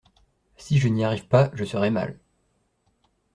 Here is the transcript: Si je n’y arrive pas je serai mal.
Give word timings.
Si 0.57 0.79
je 0.79 0.87
n’y 0.87 1.03
arrive 1.05 1.27
pas 1.27 1.51
je 1.53 1.63
serai 1.63 1.91
mal. 1.91 2.19